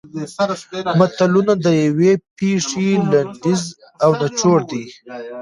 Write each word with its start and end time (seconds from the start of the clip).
متلونه 0.99 1.53
د 1.65 1.67
یوې 1.85 2.13
پېښې 2.37 2.89
لنډیز 3.11 3.63
او 4.03 4.11
نچوړ 4.21 4.59
دي 4.71 4.83